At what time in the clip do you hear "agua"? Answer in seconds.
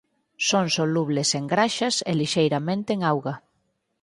3.13-3.35